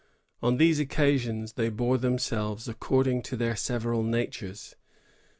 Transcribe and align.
On 0.41 0.57
these 0.57 0.79
occasions 0.79 1.53
they 1.53 1.69
bore 1.69 1.99
themselves 1.99 2.67
according 2.67 3.21
to 3.21 3.37
their 3.37 3.55
several 3.55 4.01
natures. 4.01 4.75